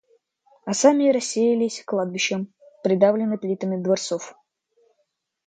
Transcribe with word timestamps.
А 0.65 0.73
сами 0.73 1.11
расселились 1.11 1.83
кладбищем, 1.85 2.51
придавлены 2.83 3.37
плитами 3.37 3.79
дворцов. 3.79 4.33